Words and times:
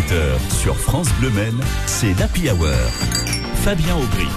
18h 0.00 0.50
sur 0.50 0.76
France 0.76 1.08
Bleu 1.18 1.30
Maine, 1.30 1.60
c'est 1.86 2.18
l'Happy 2.18 2.48
Hour. 2.48 2.68
Fabien 3.62 3.96
Aubry. 3.96 4.28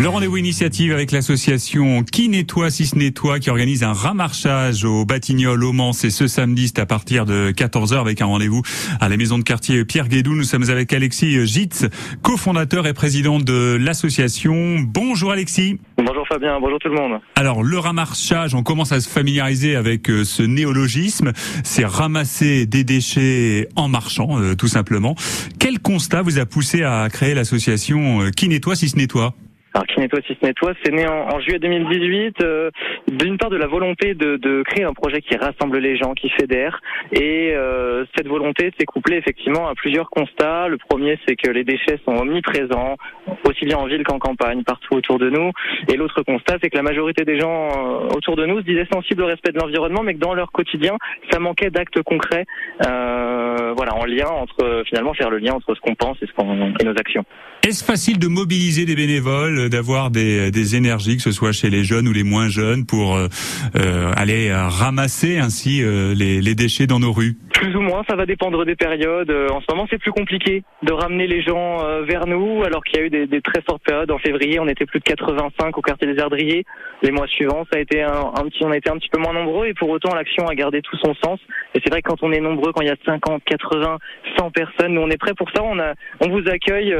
Le 0.00 0.08
rendez-vous 0.08 0.38
initiative 0.38 0.92
avec 0.92 1.12
l'association 1.12 2.02
Qui 2.02 2.28
nettoie 2.28 2.70
si 2.70 2.84
ce 2.84 2.96
nettoie 2.98 3.38
qui 3.38 3.48
organise 3.48 3.84
un 3.84 3.92
ramarchage 3.92 4.84
au 4.84 5.04
Batignolles 5.04 5.62
au 5.62 5.72
Mans. 5.72 5.92
C'est 5.92 6.10
ce 6.10 6.26
samedi, 6.26 6.66
c'est 6.66 6.80
à 6.80 6.84
partir 6.84 7.26
de 7.26 7.52
14h 7.52 8.00
avec 8.00 8.20
un 8.20 8.26
rendez-vous 8.26 8.62
à 9.00 9.08
la 9.08 9.16
maison 9.16 9.38
de 9.38 9.44
quartier 9.44 9.84
Pierre 9.84 10.08
Guédou. 10.08 10.34
Nous 10.34 10.42
sommes 10.42 10.68
avec 10.68 10.92
Alexis 10.92 11.46
Gitz, 11.46 11.86
cofondateur 12.22 12.88
et 12.88 12.92
président 12.92 13.38
de 13.38 13.78
l'association. 13.80 14.80
Bonjour 14.80 15.30
Alexis. 15.30 15.78
Bonjour 15.96 16.26
Fabien, 16.26 16.58
bonjour 16.60 16.80
tout 16.80 16.88
le 16.88 16.96
monde. 16.96 17.20
Alors 17.36 17.62
le 17.62 17.78
ramarchage, 17.78 18.56
on 18.56 18.64
commence 18.64 18.90
à 18.90 19.00
se 19.00 19.08
familiariser 19.08 19.76
avec 19.76 20.10
euh, 20.10 20.24
ce 20.24 20.42
néologisme. 20.42 21.32
C'est 21.62 21.84
ramasser 21.84 22.66
des 22.66 22.82
déchets 22.82 23.68
en 23.76 23.86
marchant, 23.86 24.40
euh, 24.40 24.56
tout 24.56 24.68
simplement. 24.68 25.14
Quel 25.60 25.78
constat 25.78 26.22
vous 26.22 26.40
a 26.40 26.46
poussé 26.46 26.82
à 26.82 27.08
créer 27.10 27.34
l'association 27.34 28.22
euh, 28.22 28.30
Qui 28.30 28.48
nettoie 28.48 28.74
si 28.74 28.88
ce 28.88 28.96
nettoie 28.96 29.34
alors 29.74 29.86
qui 29.86 29.98
nettoie 29.98 30.20
si 30.26 30.36
ce 30.40 30.46
nettoie, 30.46 30.72
c'est 30.84 30.92
né 30.92 31.06
en, 31.06 31.40
juillet 31.40 31.58
2018 31.58 32.36
euh, 32.42 32.70
d'une 33.08 33.38
part 33.38 33.50
de 33.50 33.56
la 33.56 33.66
volonté 33.66 34.14
de, 34.14 34.36
de, 34.36 34.62
créer 34.62 34.84
un 34.84 34.94
projet 34.94 35.20
qui 35.20 35.36
rassemble 35.36 35.78
les 35.78 35.96
gens, 35.96 36.14
qui 36.14 36.30
fédère, 36.30 36.80
et 37.10 37.52
euh, 37.52 38.04
cette 38.16 38.28
volonté 38.28 38.72
s'est 38.78 38.86
couplée 38.86 39.16
effectivement 39.16 39.68
à 39.68 39.74
plusieurs 39.74 40.10
constats. 40.10 40.68
Le 40.68 40.78
premier, 40.78 41.18
c'est 41.26 41.34
que 41.34 41.50
les 41.50 41.64
déchets 41.64 41.98
sont 42.04 42.16
omniprésents, 42.16 42.96
aussi 43.48 43.64
bien 43.64 43.76
en 43.78 43.86
ville 43.86 44.04
qu'en 44.04 44.20
campagne, 44.20 44.62
partout 44.62 44.94
autour 44.94 45.18
de 45.18 45.28
nous. 45.28 45.50
Et 45.92 45.96
l'autre 45.96 46.22
constat, 46.22 46.56
c'est 46.62 46.70
que 46.70 46.76
la 46.76 46.82
majorité 46.82 47.24
des 47.24 47.40
gens 47.40 47.68
euh, 47.68 48.14
autour 48.14 48.36
de 48.36 48.46
nous 48.46 48.60
se 48.60 48.64
disaient 48.64 48.86
sensibles 48.92 49.22
au 49.22 49.26
respect 49.26 49.50
de 49.50 49.58
l'environnement, 49.58 50.04
mais 50.04 50.14
que 50.14 50.20
dans 50.20 50.34
leur 50.34 50.52
quotidien, 50.52 50.96
ça 51.32 51.40
manquait 51.40 51.70
d'actes 51.70 52.00
concrets, 52.02 52.44
euh, 52.86 53.72
voilà, 53.76 53.96
en 53.96 54.04
lien 54.04 54.28
entre 54.28 54.84
finalement 54.86 55.14
faire 55.14 55.30
le 55.30 55.38
lien 55.38 55.54
entre 55.54 55.74
ce 55.74 55.80
qu'on 55.80 55.96
pense 55.96 56.16
et, 56.22 56.26
ce 56.26 56.32
qu'on, 56.32 56.74
et 56.78 56.84
nos 56.84 56.92
actions. 56.92 57.24
Est-ce 57.66 57.82
facile 57.82 58.18
de 58.18 58.28
mobiliser 58.28 58.84
des 58.84 58.94
bénévoles, 58.94 59.70
d'avoir 59.70 60.10
des, 60.10 60.50
des, 60.50 60.76
énergies, 60.76 61.16
que 61.16 61.22
ce 61.22 61.32
soit 61.32 61.52
chez 61.52 61.70
les 61.70 61.82
jeunes 61.82 62.06
ou 62.06 62.12
les 62.12 62.22
moins 62.22 62.48
jeunes, 62.48 62.84
pour 62.84 63.16
euh, 63.16 63.28
euh 63.76 64.12
aller 64.14 64.52
ramasser 64.52 65.38
ainsi 65.38 65.82
euh, 65.82 66.14
les, 66.14 66.42
les, 66.42 66.54
déchets 66.54 66.86
dans 66.86 66.98
nos 66.98 67.10
rues? 67.10 67.38
Plus 67.54 67.74
ou 67.74 67.80
moins, 67.80 68.04
ça 68.06 68.16
va 68.16 68.26
dépendre 68.26 68.66
des 68.66 68.76
périodes. 68.76 69.30
Euh, 69.30 69.48
en 69.48 69.62
ce 69.62 69.66
moment, 69.70 69.86
c'est 69.88 69.96
plus 69.96 70.12
compliqué 70.12 70.62
de 70.82 70.92
ramener 70.92 71.26
les 71.26 71.40
gens 71.40 71.78
vers 72.06 72.26
nous, 72.26 72.62
alors 72.64 72.84
qu'il 72.84 73.00
y 73.00 73.02
a 73.02 73.06
eu 73.06 73.08
des, 73.08 73.26
des, 73.26 73.40
très 73.40 73.62
fortes 73.62 73.82
périodes. 73.82 74.10
En 74.10 74.18
février, 74.18 74.60
on 74.60 74.68
était 74.68 74.84
plus 74.84 74.98
de 74.98 75.04
85 75.04 75.78
au 75.78 75.80
quartier 75.80 76.06
des 76.06 76.20
Ardriers. 76.20 76.66
Les 77.02 77.12
mois 77.12 77.26
suivants, 77.26 77.64
ça 77.72 77.78
a 77.78 77.80
été 77.80 78.02
un, 78.02 78.30
un, 78.36 78.44
petit, 78.44 78.62
on 78.62 78.72
a 78.72 78.76
été 78.76 78.90
un 78.90 78.98
petit 78.98 79.08
peu 79.08 79.18
moins 79.18 79.32
nombreux, 79.32 79.68
et 79.68 79.74
pour 79.74 79.88
autant, 79.88 80.14
l'action 80.14 80.46
a 80.48 80.54
gardé 80.54 80.82
tout 80.82 80.98
son 80.98 81.14
sens. 81.24 81.40
Et 81.74 81.80
c'est 81.82 81.88
vrai 81.88 82.02
que 82.02 82.10
quand 82.10 82.22
on 82.22 82.30
est 82.30 82.40
nombreux, 82.40 82.72
quand 82.74 82.82
il 82.82 82.88
y 82.88 82.90
a 82.90 82.96
50, 83.06 83.42
80, 83.42 83.98
100 84.36 84.50
personnes, 84.50 84.92
nous 84.92 85.00
on 85.00 85.08
est 85.08 85.16
prêts 85.16 85.34
pour 85.34 85.48
ça. 85.56 85.62
On 85.62 85.78
a, 85.78 85.94
on 86.20 86.28
vous 86.28 86.46
accueille 86.50 86.94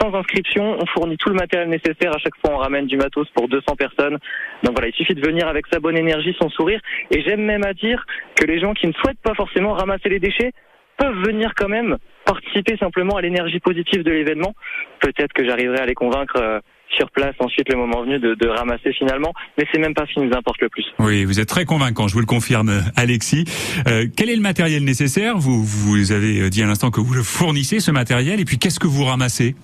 sans 0.00 0.14
inscription. 0.14 0.76
On 0.80 0.86
fournit 0.86 1.16
tout 1.16 1.28
le 1.28 1.34
matériel 1.34 1.68
nécessaire. 1.68 2.14
À 2.14 2.18
chaque 2.18 2.36
fois, 2.40 2.54
on 2.54 2.58
ramène 2.58 2.86
du 2.86 2.96
matos 2.96 3.28
pour 3.34 3.48
200 3.48 3.76
personnes. 3.76 4.18
Donc 4.62 4.72
voilà, 4.72 4.88
il 4.88 4.94
suffit 4.94 5.14
de 5.14 5.26
venir 5.26 5.48
avec 5.48 5.66
sa 5.72 5.80
bonne 5.80 5.96
énergie, 5.96 6.34
son 6.40 6.48
sourire. 6.50 6.80
Et 7.10 7.22
j'aime 7.22 7.42
même 7.42 7.64
à 7.64 7.74
dire 7.74 8.04
que 8.36 8.46
les 8.46 8.60
gens 8.60 8.74
qui 8.74 8.86
ne 8.86 8.92
souhaitent 8.92 9.22
pas 9.22 9.34
forcément 9.34 9.74
ramasser 9.74 10.08
les 10.08 10.20
déchets 10.20 10.52
peuvent 10.98 11.22
venir 11.24 11.52
quand 11.56 11.68
même 11.68 11.96
participer 12.24 12.76
simplement 12.76 13.16
à 13.16 13.22
l'énergie 13.22 13.60
positive 13.60 14.02
de 14.02 14.10
l'événement. 14.10 14.54
Peut-être 15.00 15.32
que 15.32 15.46
j'arriverai 15.46 15.78
à 15.78 15.86
les 15.86 15.94
convaincre 15.94 16.36
euh, 16.36 16.60
sur 16.96 17.10
place 17.10 17.34
ensuite 17.38 17.68
le 17.70 17.76
moment 17.76 18.02
venu 18.02 18.18
de, 18.18 18.48
ramasser 18.48 18.92
finalement, 18.92 19.32
mais 19.56 19.64
c'est 19.72 19.78
même 19.78 19.94
pas 19.94 20.04
ce 20.06 20.14
qui 20.14 20.20
nous 20.20 20.34
importe 20.34 20.60
le 20.60 20.68
plus. 20.68 20.84
Oui, 20.98 21.24
vous 21.24 21.38
êtes 21.38 21.48
très 21.48 21.64
convaincant, 21.64 22.08
je 22.08 22.14
vous 22.14 22.20
le 22.20 22.26
confirme, 22.26 22.82
Alexis. 22.96 23.44
Euh, 23.86 24.06
quel 24.16 24.30
est 24.30 24.36
le 24.36 24.42
matériel 24.42 24.84
nécessaire? 24.84 25.38
Vous, 25.38 25.62
vous 25.62 26.12
avez 26.12 26.50
dit 26.50 26.62
à 26.62 26.66
l'instant 26.66 26.90
que 26.90 27.00
vous 27.00 27.14
le 27.14 27.22
fournissez 27.22 27.78
ce 27.80 27.90
matériel, 27.90 28.40
et 28.40 28.44
puis 28.44 28.58
qu'est-ce 28.58 28.80
que 28.80 28.88
vous 28.88 29.04
ramassez? 29.04 29.54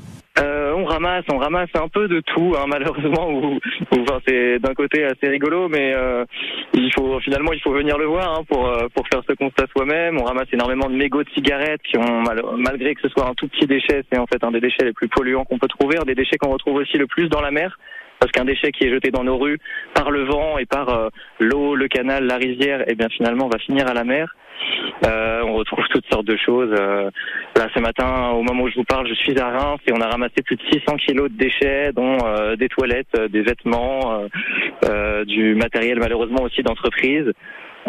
On 0.84 0.86
ramasse, 0.86 1.24
on 1.32 1.38
ramasse 1.38 1.70
un 1.74 1.88
peu 1.88 2.08
de 2.08 2.20
tout, 2.20 2.54
hein, 2.56 2.66
malheureusement. 2.68 3.58
Enfin, 3.90 4.20
c'est 4.26 4.58
d'un 4.58 4.74
côté 4.74 5.04
assez 5.04 5.28
rigolo, 5.28 5.68
mais 5.68 5.94
euh, 5.94 6.24
il 6.74 6.92
faut 6.92 7.18
finalement 7.20 7.52
il 7.52 7.60
faut 7.60 7.72
venir 7.72 7.96
le 7.96 8.04
voir 8.04 8.38
hein, 8.38 8.44
pour 8.48 8.66
euh, 8.66 8.86
pour 8.94 9.06
faire 9.08 9.22
ce 9.26 9.34
constat 9.34 9.64
soi-même. 9.74 10.18
On 10.20 10.24
ramasse 10.24 10.48
énormément 10.52 10.88
de 10.88 10.94
mégots 10.94 11.22
de 11.22 11.30
cigarettes 11.30 11.82
qui 11.82 11.96
ont 11.96 12.22
malgré 12.58 12.94
que 12.94 13.00
ce 13.00 13.08
soit 13.08 13.26
un 13.26 13.34
tout 13.34 13.48
petit 13.48 13.66
déchet, 13.66 14.02
c'est 14.12 14.18
en 14.18 14.26
fait 14.26 14.42
un 14.44 14.50
des 14.50 14.60
déchets 14.60 14.84
les 14.84 14.92
plus 14.92 15.08
polluants 15.08 15.44
qu'on 15.44 15.58
peut 15.58 15.68
trouver, 15.68 15.98
des 16.06 16.14
déchets 16.14 16.36
qu'on 16.36 16.50
retrouve 16.50 16.76
aussi 16.76 16.98
le 16.98 17.06
plus 17.06 17.28
dans 17.28 17.40
la 17.40 17.50
mer 17.50 17.78
parce 18.20 18.32
qu'un 18.32 18.44
déchet 18.44 18.72
qui 18.72 18.84
est 18.84 18.90
jeté 18.90 19.10
dans 19.10 19.24
nos 19.24 19.36
rues 19.36 19.58
par 19.94 20.10
le 20.10 20.24
vent 20.24 20.58
et 20.58 20.66
par 20.66 20.88
euh, 20.88 21.08
l'eau, 21.40 21.74
le 21.74 21.88
canal, 21.88 22.24
la 22.24 22.36
rivière, 22.36 22.84
eh 22.86 22.94
bien 22.94 23.08
finalement 23.08 23.48
va 23.48 23.58
finir 23.58 23.86
à 23.86 23.94
la 23.94 24.04
mer. 24.04 24.34
Euh, 25.06 25.42
on 25.44 25.54
retrouve 25.54 25.84
toutes 25.90 26.06
sortes 26.10 26.26
de 26.26 26.36
choses. 26.36 26.74
Euh, 26.78 27.10
là, 27.56 27.66
ce 27.74 27.80
matin, 27.80 28.30
au 28.30 28.42
moment 28.42 28.64
où 28.64 28.70
je 28.70 28.76
vous 28.76 28.84
parle, 28.84 29.06
je 29.08 29.14
suis 29.14 29.38
à 29.38 29.50
Reims 29.50 29.80
et 29.86 29.92
on 29.92 30.00
a 30.00 30.08
ramassé 30.08 30.42
plus 30.44 30.56
de 30.56 30.62
600 30.72 30.96
kilos 30.96 31.30
de 31.30 31.36
déchets, 31.36 31.92
dont 31.92 32.18
euh, 32.24 32.56
des 32.56 32.68
toilettes, 32.68 33.14
des 33.30 33.42
vêtements, 33.42 34.22
du 35.26 35.54
matériel 35.54 35.98
malheureusement 35.98 36.42
aussi 36.42 36.62
d'entreprise. 36.62 37.32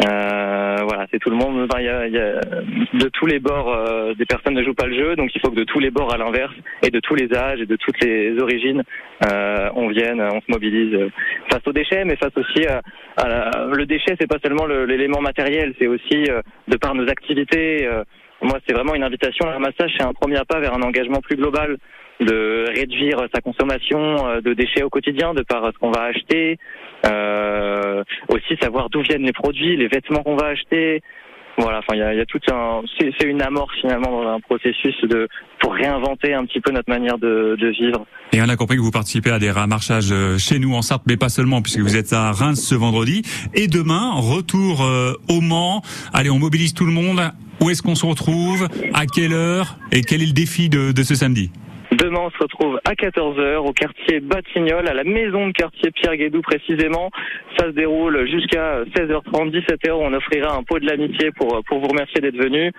Euh, 0.04 0.76
voilà, 0.86 1.06
c'est 1.10 1.18
tout 1.18 1.30
le 1.30 1.36
monde. 1.36 1.66
il 1.78 1.84
y 1.84 1.88
a, 1.88 2.06
y 2.06 2.18
a, 2.18 2.40
de 2.92 3.08
tous 3.08 3.26
les 3.26 3.38
bords, 3.38 3.72
euh, 3.72 4.12
des 4.14 4.26
personnes 4.26 4.54
ne 4.54 4.62
jouent 4.62 4.74
pas 4.74 4.86
le 4.86 4.94
jeu, 4.94 5.16
donc 5.16 5.30
il 5.34 5.40
faut 5.40 5.50
que 5.50 5.56
de 5.56 5.64
tous 5.64 5.78
les 5.78 5.90
bords 5.90 6.12
à 6.12 6.18
l'inverse 6.18 6.52
et 6.82 6.90
de 6.90 7.00
tous 7.00 7.14
les 7.14 7.34
âges 7.34 7.60
et 7.62 7.66
de 7.66 7.76
toutes 7.76 8.02
les 8.04 8.38
origines, 8.38 8.82
euh, 9.26 9.70
on 9.74 9.88
vienne, 9.88 10.20
on 10.20 10.40
se 10.40 10.50
mobilise 10.50 11.10
face 11.50 11.62
aux 11.66 11.72
déchets, 11.72 12.04
mais 12.04 12.16
face 12.16 12.36
aussi 12.36 12.66
à, 12.66 12.82
à 13.16 13.66
le 13.72 13.86
déchet. 13.86 14.16
C'est 14.20 14.28
pas 14.28 14.38
seulement 14.44 14.66
l'élément 14.66 15.22
matériel, 15.22 15.74
c'est 15.78 15.86
aussi 15.86 16.24
de 16.68 16.76
par 16.76 16.94
nos 16.94 17.08
activités. 17.08 17.88
moi, 18.42 18.58
c'est 18.66 18.74
vraiment 18.74 18.94
une 18.94 19.04
invitation. 19.04 19.46
Le 19.46 19.52
ramassage, 19.52 19.92
c'est 19.96 20.04
un 20.04 20.12
premier 20.12 20.40
pas 20.48 20.60
vers 20.60 20.74
un 20.74 20.82
engagement 20.82 21.20
plus 21.20 21.36
global 21.36 21.78
de 22.20 22.66
réduire 22.74 23.26
sa 23.34 23.40
consommation 23.40 24.28
euh, 24.28 24.40
de 24.40 24.54
déchets 24.54 24.82
au 24.82 24.88
quotidien 24.88 25.34
de 25.34 25.42
par 25.42 25.66
ce 25.66 25.78
qu'on 25.78 25.90
va 25.90 26.04
acheter, 26.04 26.58
euh, 27.06 28.02
aussi 28.28 28.56
savoir 28.60 28.88
d'où 28.90 29.02
viennent 29.02 29.24
les 29.24 29.32
produits, 29.32 29.76
les 29.76 29.88
vêtements 29.88 30.22
qu'on 30.22 30.36
va 30.36 30.46
acheter. 30.46 31.02
Voilà, 31.58 31.78
enfin 31.78 31.94
il 31.94 31.98
y 31.98 32.02
a, 32.02 32.14
y 32.14 32.20
a, 32.20 32.26
tout 32.26 32.40
un, 32.52 32.82
c'est 32.98 33.24
une 33.24 33.40
amorce 33.40 33.74
finalement 33.80 34.22
dans 34.22 34.28
un 34.28 34.40
processus 34.40 34.94
de 35.04 35.26
pour 35.60 35.72
réinventer 35.74 36.34
un 36.34 36.44
petit 36.44 36.60
peu 36.60 36.70
notre 36.70 36.90
manière 36.90 37.18
de, 37.18 37.56
de, 37.58 37.68
vivre. 37.68 38.06
Et 38.32 38.42
on 38.42 38.48
a 38.48 38.56
compris 38.56 38.76
que 38.76 38.82
vous 38.82 38.90
participez 38.90 39.30
à 39.30 39.38
des 39.38 39.50
ramarchages 39.50 40.12
euh, 40.12 40.36
chez 40.36 40.58
nous 40.58 40.74
en 40.74 40.82
Sarthe, 40.82 41.04
mais 41.06 41.16
pas 41.16 41.30
seulement 41.30 41.62
puisque 41.62 41.80
vous 41.80 41.96
êtes 41.96 42.12
à 42.12 42.30
Reims 42.32 42.62
ce 42.62 42.74
vendredi. 42.74 43.22
Et 43.54 43.68
demain, 43.68 44.12
retour 44.14 44.86
au 45.28 45.40
Mans. 45.40 45.82
Allez, 46.12 46.30
on 46.30 46.38
mobilise 46.38 46.74
tout 46.74 46.84
le 46.84 46.92
monde. 46.92 47.20
Où 47.60 47.70
est-ce 47.70 47.82
qu'on 47.82 47.94
se 47.94 48.04
retrouve? 48.04 48.68
À 48.92 49.06
quelle 49.06 49.32
heure? 49.32 49.78
Et 49.92 50.02
quel 50.02 50.22
est 50.22 50.26
le 50.26 50.32
défi 50.32 50.68
de, 50.68 50.92
de 50.92 51.02
ce 51.02 51.14
samedi? 51.14 51.50
Demain, 51.96 52.20
on 52.24 52.30
se 52.30 52.38
retrouve 52.38 52.78
à 52.84 52.92
14h 52.92 53.56
au 53.56 53.72
quartier 53.72 54.20
Batignolles, 54.20 54.88
à 54.88 54.92
la 54.92 55.04
maison 55.04 55.46
de 55.46 55.52
quartier 55.52 55.90
Pierre 55.92 56.16
Guédou 56.16 56.42
précisément. 56.42 57.10
Ça 57.56 57.66
se 57.66 57.70
déroule 57.70 58.28
jusqu'à 58.28 58.82
16h30, 58.96 59.50
17h. 59.50 59.92
On 59.92 60.12
offrira 60.12 60.54
un 60.54 60.62
pot 60.62 60.78
de 60.78 60.86
l'amitié 60.86 61.30
pour, 61.30 61.62
pour 61.66 61.80
vous 61.80 61.86
remercier 61.86 62.20
d'être 62.20 62.36
venu. 62.36 62.70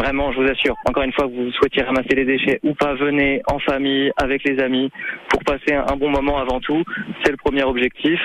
Vraiment, 0.00 0.32
je 0.32 0.40
vous 0.40 0.48
assure, 0.48 0.74
encore 0.86 1.02
une 1.02 1.12
fois 1.12 1.26
que 1.26 1.34
vous 1.34 1.50
souhaitiez 1.52 1.82
ramasser 1.82 2.14
les 2.14 2.24
déchets 2.24 2.58
ou 2.62 2.72
pas, 2.74 2.94
venez 2.94 3.42
en 3.46 3.58
famille, 3.58 4.10
avec 4.16 4.42
les 4.48 4.58
amis, 4.58 4.90
pour 5.28 5.44
passer 5.44 5.74
un 5.74 5.96
bon 5.96 6.08
moment 6.08 6.38
avant 6.38 6.58
tout. 6.58 6.82
C'est 7.22 7.30
le 7.30 7.36
premier 7.36 7.64
objectif. 7.64 8.18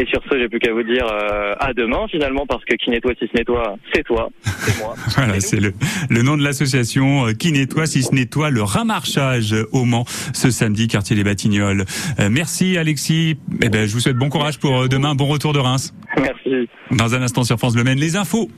Et 0.00 0.06
sur 0.06 0.20
ce, 0.28 0.38
j'ai 0.38 0.48
plus 0.48 0.58
qu'à 0.58 0.72
vous 0.72 0.82
dire 0.82 1.06
euh, 1.06 1.54
à 1.60 1.74
demain 1.74 2.08
finalement, 2.10 2.46
parce 2.46 2.64
que 2.64 2.74
qui 2.74 2.90
nettoie 2.90 3.12
si 3.20 3.28
ce 3.30 3.36
nettoie, 3.36 3.76
c'est 3.92 4.02
toi, 4.02 4.30
c'est 4.42 4.82
moi. 4.82 4.94
voilà, 5.16 5.38
c'est 5.38 5.60
le, 5.60 5.72
le 6.08 6.22
nom 6.22 6.36
de 6.36 6.42
l'association 6.42 7.26
euh, 7.26 7.32
qui 7.34 7.52
nettoie 7.52 7.86
si 7.86 8.02
ce 8.02 8.14
nettoie 8.14 8.50
le 8.50 8.62
ramarchage 8.62 9.54
au 9.72 9.84
Mans 9.84 10.04
ce 10.32 10.50
samedi, 10.50 10.88
quartier 10.88 11.14
des 11.14 11.24
Batignolles. 11.24 11.84
Euh, 12.20 12.28
merci 12.30 12.78
Alexis. 12.78 13.36
Eh 13.62 13.68
ben, 13.68 13.86
je 13.86 13.92
vous 13.92 14.00
souhaite 14.00 14.16
bon 14.16 14.30
courage 14.30 14.58
pour 14.58 14.88
demain, 14.88 15.14
bon 15.14 15.26
retour 15.26 15.52
de 15.52 15.58
Reims. 15.58 15.94
Merci. 16.16 16.68
Dans 16.90 17.14
un 17.14 17.22
instant 17.22 17.44
sur 17.44 17.58
France 17.58 17.74
Bleu 17.74 17.84
Maine, 17.84 17.98
les 17.98 18.16
infos. 18.16 18.48